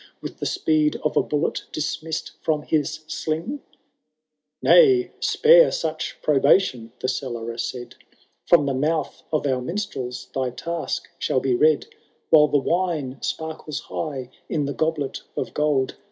[0.19, 3.59] With the speed of a bullet disminM from the sling ?*"—
[4.63, 7.93] Nay, spare such probation, the Cellarer said,
[8.47, 11.85] From the mouth of our minstrels thy task shall be read.
[12.31, 15.97] While the wine sparkles high in the goblet of gold.